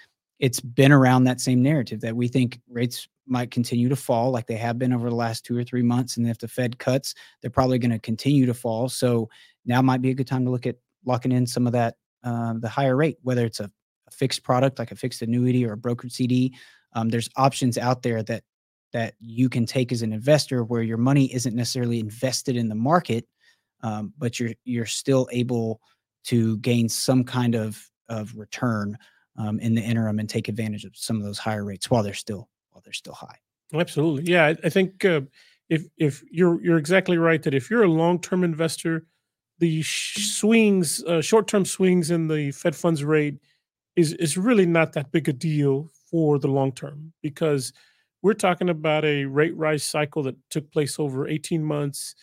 it's 0.42 0.60
been 0.60 0.90
around 0.90 1.24
that 1.24 1.40
same 1.40 1.62
narrative 1.62 2.00
that 2.00 2.16
we 2.16 2.26
think 2.26 2.60
rates 2.68 3.06
might 3.26 3.50
continue 3.50 3.88
to 3.88 3.96
fall 3.96 4.30
like 4.30 4.46
they 4.46 4.56
have 4.56 4.78
been 4.78 4.92
over 4.92 5.08
the 5.08 5.16
last 5.16 5.44
two 5.44 5.56
or 5.56 5.64
three 5.64 5.82
months. 5.82 6.16
And 6.16 6.28
if 6.28 6.38
the 6.38 6.48
Fed 6.48 6.78
cuts, 6.78 7.14
they're 7.40 7.50
probably 7.50 7.78
going 7.78 7.92
to 7.92 7.98
continue 7.98 8.46
to 8.46 8.54
fall. 8.54 8.88
So 8.88 9.28
now 9.64 9.80
might 9.80 10.02
be 10.02 10.10
a 10.10 10.14
good 10.14 10.26
time 10.26 10.44
to 10.44 10.50
look 10.50 10.66
at 10.66 10.76
locking 11.06 11.32
in 11.32 11.46
some 11.46 11.66
of 11.66 11.72
that, 11.72 11.94
uh, 12.24 12.54
the 12.58 12.68
higher 12.68 12.96
rate, 12.96 13.18
whether 13.22 13.46
it's 13.46 13.60
a, 13.60 13.70
a, 14.08 14.10
fixed 14.10 14.42
product 14.42 14.78
like 14.78 14.90
a 14.90 14.96
fixed 14.96 15.22
annuity 15.22 15.64
or 15.64 15.74
a 15.74 15.76
brokered 15.76 16.12
CD. 16.12 16.54
Um, 16.94 17.08
there's 17.08 17.28
options 17.36 17.78
out 17.78 18.02
there 18.02 18.22
that 18.24 18.42
that 18.92 19.14
you 19.20 19.48
can 19.48 19.66
take 19.66 19.92
as 19.92 20.02
an 20.02 20.12
investor 20.12 20.64
where 20.64 20.82
your 20.82 20.98
money 20.98 21.32
isn't 21.34 21.54
necessarily 21.54 21.98
invested 21.98 22.56
in 22.56 22.68
the 22.68 22.74
market, 22.74 23.26
um, 23.82 24.12
but 24.18 24.38
you're 24.38 24.52
you're 24.64 24.86
still 24.86 25.28
able 25.32 25.80
to 26.24 26.58
gain 26.58 26.88
some 26.88 27.24
kind 27.24 27.54
of 27.54 27.82
of 28.08 28.36
return 28.36 28.96
um, 29.36 29.58
in 29.60 29.74
the 29.74 29.82
interim 29.82 30.18
and 30.18 30.28
take 30.28 30.48
advantage 30.48 30.84
of 30.84 30.92
some 30.94 31.16
of 31.16 31.22
those 31.22 31.38
higher 31.38 31.64
rates 31.64 31.90
while 31.90 32.02
they're 32.02 32.14
still 32.14 32.48
while 32.70 32.82
they're 32.84 32.92
still 32.92 33.14
high. 33.14 33.38
Absolutely, 33.74 34.30
yeah. 34.30 34.46
I, 34.46 34.56
I 34.64 34.68
think 34.68 35.04
uh, 35.04 35.22
if 35.68 35.86
if 35.96 36.22
you're 36.30 36.62
you're 36.62 36.78
exactly 36.78 37.18
right 37.18 37.42
that 37.42 37.54
if 37.54 37.70
you're 37.70 37.84
a 37.84 37.90
long 37.90 38.20
term 38.20 38.44
investor, 38.44 39.06
the 39.58 39.82
swings, 39.82 41.02
uh, 41.04 41.22
short 41.22 41.48
term 41.48 41.64
swings 41.64 42.10
in 42.10 42.28
the 42.28 42.50
Fed 42.52 42.76
funds 42.76 43.02
rate 43.04 43.38
is 43.96 44.12
is 44.14 44.36
really 44.36 44.66
not 44.66 44.92
that 44.92 45.12
big 45.12 45.28
a 45.28 45.32
deal 45.32 45.88
for 46.10 46.38
the 46.38 46.48
long 46.48 46.72
term 46.72 47.12
because 47.22 47.72
we're 48.22 48.34
talking 48.34 48.70
about 48.70 49.04
a 49.04 49.24
rate 49.24 49.56
rise 49.56 49.82
cycle 49.82 50.22
that 50.22 50.36
took 50.48 50.70
place 50.70 50.98
over 50.98 51.28
18 51.28 51.62
months. 51.62 52.14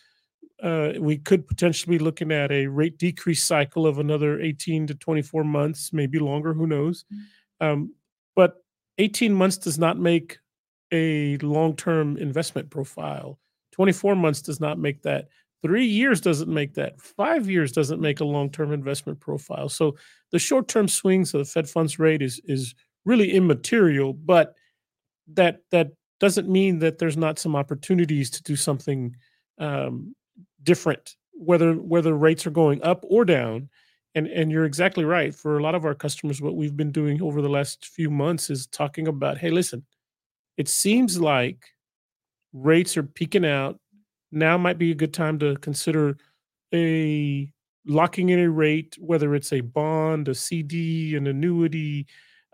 Uh, 0.64 0.94
we 1.00 1.18
could 1.18 1.48
potentially 1.48 1.98
be 1.98 2.04
looking 2.04 2.32
at 2.32 2.52
a 2.52 2.68
rate 2.68 2.98
decrease 2.98 3.44
cycle 3.44 3.86
of 3.86 4.00
another 4.00 4.42
18 4.42 4.88
to 4.88 4.96
24 4.96 5.44
months, 5.44 5.94
maybe 5.94 6.20
longer, 6.20 6.54
who 6.54 6.68
knows. 6.68 7.06
Mm. 7.14 7.66
Um, 7.66 7.94
but 8.36 8.64
18 8.98 9.34
months 9.34 9.58
does 9.58 9.78
not 9.78 9.98
make 9.98 10.38
a 10.92 11.38
long-term 11.38 12.18
investment 12.18 12.70
profile. 12.70 13.38
24 13.74 14.16
months 14.16 14.42
does 14.42 14.60
not 14.60 14.80
make 14.80 15.02
that. 15.04 15.28
3 15.62 15.86
years 15.86 16.22
doesn't 16.22 16.52
make 16.52 16.74
that. 16.74 17.00
5 17.02 17.50
years 17.50 17.72
doesn't 17.74 18.02
make 18.02 18.22
a 18.22 18.26
long-term 18.26 18.72
investment 18.72 19.20
profile. 19.20 19.68
So 19.70 19.98
the 20.32 20.40
short-term 20.40 20.88
swings 20.88 21.34
of 21.34 21.40
the 21.40 21.46
Fed 21.46 21.70
funds 21.70 22.00
rate 22.00 22.22
is 22.22 22.42
is 22.46 22.76
really 23.06 23.32
immaterial, 23.32 24.14
but 24.14 24.56
that 25.34 25.62
that 25.72 25.92
doesn't 26.20 26.50
mean 26.50 26.80
that 26.80 26.98
there's 26.98 27.18
not 27.18 27.40
some 27.40 27.56
opportunities 27.56 28.30
to 28.30 28.44
do 28.44 28.56
something 28.56 29.16
um, 29.60 30.16
different 30.64 31.16
whether 31.34 31.74
whether 31.74 32.14
rates 32.14 32.46
are 32.46 32.52
going 32.52 32.84
up 32.84 33.04
or 33.08 33.26
down. 33.26 33.70
And 34.16 34.28
and 34.28 34.52
you're 34.52 34.66
exactly 34.66 35.06
right. 35.06 35.34
For 35.34 35.58
a 35.58 35.64
lot 35.64 35.76
of 35.76 35.86
our 35.86 35.96
customers 35.96 36.42
what 36.42 36.56
we've 36.56 36.76
been 36.76 36.92
doing 36.92 37.22
over 37.22 37.42
the 37.42 37.50
last 37.50 37.86
few 37.86 38.10
months 38.10 38.50
is 38.50 38.68
talking 38.68 39.08
about 39.08 39.38
hey 39.38 39.50
listen 39.52 39.86
it 40.58 40.68
seems 40.68 41.20
like 41.20 41.64
rates 42.52 42.98
are 42.98 43.04
peaking 43.04 43.46
out. 43.46 43.80
Now 44.32 44.58
might 44.58 44.78
be 44.78 44.92
a 44.92 44.96
good 44.96 45.14
time 45.14 45.40
to 45.40 45.56
consider 45.58 46.18
a 46.74 47.52
locking 47.86 48.30
in 48.30 48.40
a 48.40 48.50
rate 48.50 48.98
whether 49.00 49.34
it's 49.34 49.52
a 49.54 49.62
bond 49.62 50.28
a 50.28 50.36
cd 50.36 51.16
an 51.16 51.26
annuity 51.26 52.06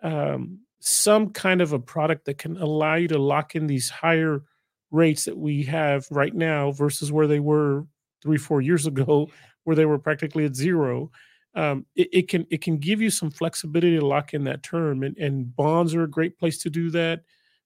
um, 0.04 0.60
some 0.80 1.30
kind 1.30 1.62
of 1.62 1.74
a 1.74 1.80
product 1.80 2.26
that 2.26 2.38
can 2.38 2.58
allow 2.58 2.96
you 2.96 3.08
to 3.08 3.18
lock 3.18 3.56
in 3.56 3.68
these 3.68 3.90
higher 3.90 4.44
rates 4.92 5.26
that 5.26 5.38
we 5.38 5.64
have 5.64 6.06
right 6.12 6.36
now 6.36 6.72
versus 6.72 7.12
where 7.12 7.28
they 7.28 7.40
were 7.40 7.86
three 8.22 8.38
four 8.38 8.62
years 8.62 8.88
ago 8.92 9.30
where 9.64 9.76
they 9.76 9.86
were 9.86 10.00
practically 10.00 10.46
at 10.46 10.56
zero 10.56 11.10
um, 11.56 11.86
it, 11.96 12.10
it, 12.12 12.28
can 12.28 12.46
it 12.50 12.62
can 12.62 12.78
give 12.78 13.02
you 13.02 13.10
some 13.10 13.32
flexibility 13.32 13.98
to 13.98 14.06
lock 14.06 14.34
in 14.34 14.44
that 14.44 14.62
term, 14.62 15.04
and, 15.04 15.18
and 15.18 15.56
bonds 15.56 15.96
are 15.96 16.04
a 16.04 16.10
great 16.10 16.38
place 16.38 16.58
to 16.60 16.70
do 16.70 16.90
that. 16.92 17.22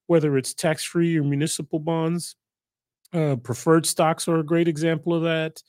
Whether 0.06 0.38
it's 0.38 0.54
tax 0.54 0.84
free 0.84 1.18
or 1.18 1.24
municipal 1.24 1.80
bonds, 1.80 2.36
uh, 3.13 3.38
preferred 3.38 3.86
stocks 3.86 4.28
are 4.28 4.39
a 4.39 4.46
great 4.46 4.68
example 4.68 5.13
of 5.13 5.24
that. 5.24 5.62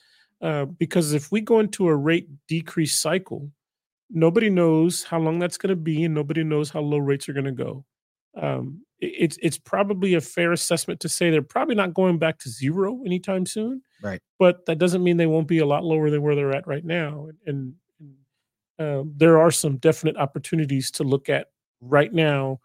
Uh, 0.42 0.64
because 0.66 1.12
if 1.12 1.32
we 1.32 1.40
go 1.40 1.61
into 1.61 1.88
a 1.88 1.97
rate 1.97 2.28
decrease 2.47 2.99
cycle, 2.99 3.50
nobody 4.11 4.50
knows 4.50 5.05
how 5.05 5.19
long 5.19 5.38
that's 5.38 5.59
going 5.59 5.71
to 5.71 5.76
be, 5.76 6.05
and 6.05 6.14
nobody 6.14 6.45
knows 6.45 6.71
how 6.71 6.81
low 6.81 6.99
rates 6.99 7.29
are 7.29 7.33
going 7.33 7.45
to 7.45 7.52
go. 7.52 7.85
Um, 8.40 8.83
it, 9.00 9.12
it's 9.19 9.38
it's 9.43 9.59
probably 9.59 10.14
a 10.14 10.21
fair 10.21 10.52
assessment 10.52 11.00
to 11.00 11.09
say 11.09 11.31
they're 11.31 11.43
probably 11.43 11.75
not 11.75 11.95
going 11.95 12.19
back 12.19 12.38
to 12.40 12.50
zero 12.50 13.00
anytime 13.05 13.47
soon. 13.47 13.83
Right. 14.02 14.21
But 14.38 14.67
that 14.67 14.79
doesn't 14.79 15.05
mean 15.05 15.17
they 15.17 15.26
won't 15.26 15.49
be 15.49 15.59
a 15.59 15.67
lot 15.67 15.85
lower 15.85 16.11
than 16.11 16.23
where 16.23 16.35
they're 16.35 16.55
at 16.55 16.67
right 16.67 16.85
now. 16.85 17.29
And 17.47 17.75
um, 18.81 19.12
there 19.14 19.38
are 19.38 19.50
some 19.50 19.76
definite 19.76 20.17
opportunities 20.17 20.90
to 20.93 21.05
look 21.05 21.29
at 21.29 21.49
right 21.83 22.12
now 22.12 22.61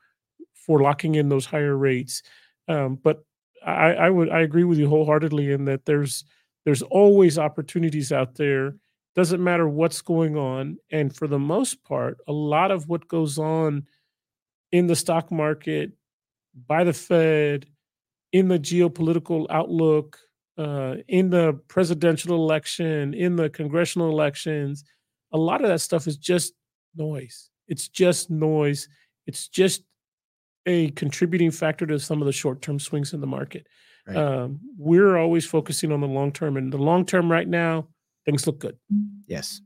for 0.53 0.81
locking 0.81 1.15
in 1.15 1.29
those 1.29 1.45
higher 1.45 1.77
rates. 1.77 2.23
Um, 2.67 2.97
but 3.03 3.23
I, 3.65 3.93
I 3.93 4.09
would 4.09 4.29
I 4.29 4.41
agree 4.41 4.63
with 4.63 4.79
you 4.79 4.87
wholeheartedly 4.87 5.51
in 5.51 5.65
that 5.65 5.85
there's 5.85 6.23
there's 6.63 6.81
always 6.83 7.37
opportunities 7.37 8.11
out 8.11 8.35
there. 8.35 8.75
Doesn't 9.15 9.43
matter 9.43 9.67
what's 9.67 10.01
going 10.01 10.37
on, 10.37 10.77
and 10.91 11.15
for 11.15 11.27
the 11.27 11.39
most 11.39 11.83
part, 11.83 12.17
a 12.27 12.33
lot 12.33 12.71
of 12.71 12.89
what 12.89 13.07
goes 13.07 13.39
on 13.39 13.85
in 14.71 14.87
the 14.87 14.95
stock 14.95 15.31
market 15.31 15.93
by 16.67 16.83
the 16.83 16.93
Fed, 16.93 17.65
in 18.33 18.49
the 18.49 18.59
geopolitical 18.59 19.45
outlook, 19.49 20.17
uh, 20.57 20.95
in 21.07 21.29
the 21.29 21.53
presidential 21.69 22.35
election, 22.35 23.13
in 23.13 23.35
the 23.37 23.49
congressional 23.49 24.09
elections, 24.09 24.83
a 25.31 25.37
lot 25.37 25.61
of 25.61 25.69
that 25.69 25.79
stuff 25.79 26.07
is 26.07 26.17
just 26.17 26.53
noise. 26.95 27.49
It's 27.67 27.87
just 27.87 28.29
noise. 28.29 28.87
It's 29.27 29.47
just 29.47 29.83
a 30.65 30.91
contributing 30.91 31.51
factor 31.51 31.85
to 31.85 31.99
some 31.99 32.21
of 32.21 32.25
the 32.25 32.31
short 32.31 32.61
term 32.61 32.79
swings 32.79 33.13
in 33.13 33.21
the 33.21 33.27
market. 33.27 33.67
Right. 34.07 34.17
Um, 34.17 34.59
we're 34.77 35.17
always 35.17 35.45
focusing 35.45 35.91
on 35.91 36.01
the 36.01 36.07
long 36.07 36.31
term, 36.31 36.57
and 36.57 36.71
the 36.71 36.77
long 36.77 37.05
term 37.05 37.31
right 37.31 37.47
now, 37.47 37.87
things 38.25 38.47
look 38.47 38.59
good. 38.59 38.77
Yes. 39.27 39.61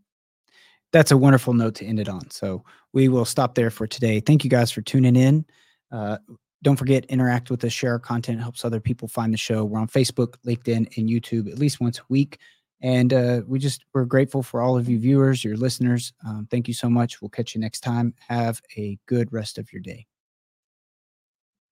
That's 0.92 1.12
a 1.12 1.18
wonderful 1.18 1.54
note 1.54 1.76
to 1.76 1.86
end 1.86 2.00
it 2.00 2.10
on. 2.10 2.30
So 2.32 2.64
we 2.94 3.10
will 3.10 3.26
stop 3.26 3.56
there 3.56 3.70
for 3.70 3.88
today. 3.88 4.20
Thank 4.20 4.44
you 4.44 4.50
guys 4.50 4.72
for 4.72 4.82
tuning 4.82 5.16
in. 5.16 5.46
Uh, 5.92 6.18
don't 6.62 6.76
forget, 6.76 7.06
interact 7.06 7.50
with 7.50 7.64
us, 7.64 7.72
share 7.72 7.94
our 7.94 8.00
content, 8.00 8.42
helps 8.42 8.66
other 8.66 8.80
people 8.80 9.08
find 9.08 9.34
the 9.34 9.38
show. 9.38 9.64
We're 9.64 9.80
on 9.80 9.88
Facebook, 9.88 10.36
LinkedIn, 10.46 10.98
and 10.98 11.10
YouTube 11.10 11.50
at 11.50 11.60
least 11.60 11.80
once 11.80 12.00
a 12.00 12.04
week. 12.10 12.40
And 12.82 13.14
uh, 13.14 13.42
we 13.46 13.60
just 13.60 13.86
we're 13.94 14.06
grateful 14.06 14.42
for 14.42 14.62
all 14.62 14.78
of 14.78 14.90
you 14.90 15.00
viewers, 15.00 15.44
your 15.44 15.58
listeners. 15.58 16.14
Um, 16.26 16.48
thank 16.50 16.68
you 16.68 16.74
so 16.74 16.90
much. 16.90 17.22
We'll 17.22 17.30
catch 17.30 17.54
you 17.54 17.62
next 17.62 17.82
time. 17.82 18.14
Have 18.28 18.62
a 18.78 18.98
good 19.06 19.32
rest 19.32 19.58
of 19.58 19.72
your 19.72 19.82
day. 19.82 20.06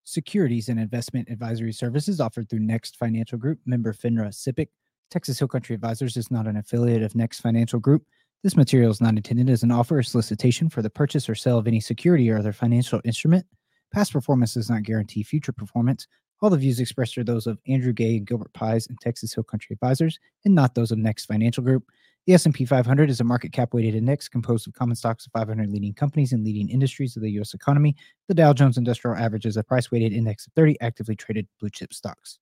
Securities 0.03 0.69
and 0.69 0.79
investment 0.79 1.29
advisory 1.29 1.73
services 1.73 2.21
offered 2.21 2.49
through 2.49 2.59
Next 2.59 2.97
Financial 2.97 3.37
Group, 3.37 3.59
member 3.65 3.93
FINRA 3.93 4.29
SIPC. 4.29 4.67
Texas 5.09 5.39
Hill 5.39 5.47
Country 5.47 5.73
Advisors 5.73 6.17
is 6.17 6.29
not 6.29 6.47
an 6.47 6.57
affiliate 6.57 7.01
of 7.01 7.15
Next 7.15 7.39
Financial 7.39 7.79
Group. 7.79 8.03
This 8.43 8.57
material 8.57 8.91
is 8.91 9.01
not 9.01 9.15
intended 9.15 9.49
as 9.49 9.63
an 9.63 9.71
offer 9.71 9.99
or 9.99 10.03
solicitation 10.03 10.69
for 10.69 10.81
the 10.81 10.89
purchase 10.89 11.29
or 11.29 11.35
sale 11.35 11.57
of 11.57 11.67
any 11.67 11.79
security 11.79 12.29
or 12.29 12.37
other 12.37 12.53
financial 12.53 13.01
instrument. 13.05 13.45
Past 13.93 14.11
performance 14.11 14.53
does 14.53 14.69
not 14.69 14.83
guarantee 14.83 15.23
future 15.23 15.53
performance. 15.53 16.07
All 16.41 16.49
the 16.49 16.57
views 16.57 16.79
expressed 16.79 17.17
are 17.17 17.23
those 17.23 17.47
of 17.47 17.57
Andrew 17.67 17.93
Gay 17.93 18.17
and 18.17 18.27
Gilbert 18.27 18.53
Pies 18.53 18.85
and 18.87 18.99
Texas 18.99 19.33
Hill 19.33 19.43
Country 19.43 19.73
Advisors, 19.73 20.19
and 20.45 20.53
not 20.53 20.75
those 20.75 20.91
of 20.91 20.97
Next 20.97 21.25
Financial 21.25 21.63
Group. 21.63 21.85
The 22.27 22.33
S&P 22.33 22.65
500 22.65 23.09
is 23.09 23.21
a 23.21 23.23
market 23.23 23.53
cap 23.53 23.73
weighted 23.73 23.95
index 23.95 24.27
composed 24.27 24.67
of 24.67 24.73
common 24.73 24.97
stocks 24.97 25.25
of 25.25 25.31
500 25.31 25.71
leading 25.71 25.93
companies 25.93 26.33
and 26.33 26.43
leading 26.43 26.69
industries 26.69 27.15
of 27.15 27.23
the 27.23 27.31
U.S. 27.31 27.53
economy. 27.53 27.95
The 28.27 28.35
Dow 28.35 28.51
Jones 28.51 28.77
Industrial 28.77 29.15
Average 29.15 29.45
is 29.45 29.55
a 29.55 29.63
price 29.63 29.89
weighted 29.89 30.11
index 30.11 30.45
of 30.45 30.53
30 30.53 30.75
actively 30.81 31.15
traded 31.15 31.47
blue 31.59 31.69
chip 31.69 31.93
stocks. 31.93 32.37